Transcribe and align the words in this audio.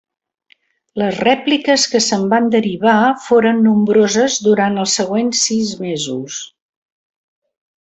Les 1.01 1.19
rèpliques 1.25 1.83
que 1.91 2.01
se'n 2.05 2.23
van 2.31 2.47
derivar 2.55 2.95
foren 3.27 3.61
nombroses 3.67 4.39
durant 4.49 4.81
els 4.87 4.97
següents 5.01 5.45
sis 5.51 5.77
mesos. 5.85 6.43